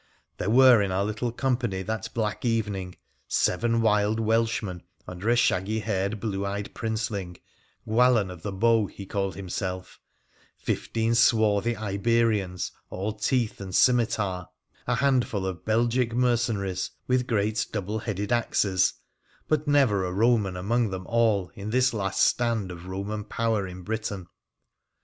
There 0.37 0.49
were 0.49 0.81
in 0.81 0.91
our 0.91 1.05
little 1.05 1.31
company 1.31 1.83
that 1.83 2.09
black 2.15 2.43
evening 2.43 2.95
seven 3.27 3.81
wild 3.81 4.19
Welshmen, 4.19 4.81
under 5.07 5.29
a 5.29 5.35
shaggy 5.35 5.81
haired, 5.81 6.19
blue 6.19 6.43
eyed 6.43 6.73
princeling: 6.73 7.37
Gwallon 7.87 8.31
of 8.31 8.41
the 8.41 8.51
Bow, 8.51 8.87
he 8.87 9.05
called 9.05 9.35
himself— 9.35 9.99
fifteen 10.57 11.13
swarthy 11.13 11.77
Iberians, 11.77 12.71
all 12.89 13.13
teeth 13.13 13.61
and 13.61 13.75
scimitar— 13.75 14.47
a 14.87 14.95
handful 14.95 15.45
of 15.45 15.63
Belgic 15.65 16.13
merce 16.15 16.49
naries, 16.49 16.89
with 17.05 17.27
great 17.27 17.67
double 17.71 17.99
headed 17.99 18.31
axes— 18.31 18.95
but 19.47 19.67
never 19.67 20.03
a 20.03 20.11
Eoman 20.11 20.57
among 20.57 20.89
them 20.89 21.05
all 21.05 21.51
in 21.53 21.69
this 21.69 21.93
last 21.93 22.21
stand 22.23 22.71
of 22.71 22.87
Roman 22.87 23.23
power 23.23 23.67
in 23.67 23.83
Britain 23.83 24.25